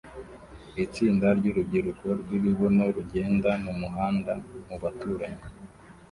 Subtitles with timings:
[0.85, 4.33] Itsinda ryurubyiruko rwibibuno rugenda mumuhanda
[4.67, 5.43] mubaturanyi